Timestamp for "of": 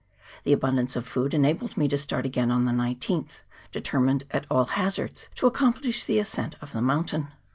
0.95-1.05, 6.59-6.73